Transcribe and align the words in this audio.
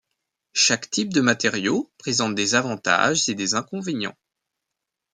Chaque 0.55 0.89
type 0.89 1.13
de 1.13 1.21
matériau 1.21 1.91
présente 1.99 2.33
des 2.33 2.55
avantages 2.55 3.29
et 3.29 3.35
des 3.35 3.53
inconvénients. 3.53 4.17